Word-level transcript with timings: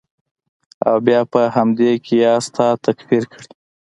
او 0.87 0.95
بیا 1.05 1.21
پر 1.31 1.45
همدې 1.55 1.89
قیاس 2.07 2.45
تا 2.55 2.67
تکفیر 2.85 3.23
کړي. 3.31 3.49